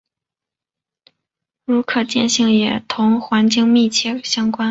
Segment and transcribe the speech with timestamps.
[1.63, 4.59] 如可见性也同环境密切相关。